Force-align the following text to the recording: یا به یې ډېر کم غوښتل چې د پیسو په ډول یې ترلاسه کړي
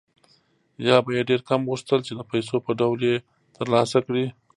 یا 0.87 0.95
به 1.05 1.11
یې 1.15 1.21
ډېر 1.29 1.41
کم 1.49 1.61
غوښتل 1.69 1.99
چې 2.07 2.13
د 2.15 2.21
پیسو 2.31 2.55
په 2.65 2.71
ډول 2.79 2.99
یې 3.09 3.15
ترلاسه 3.57 3.97
کړي 4.07 4.25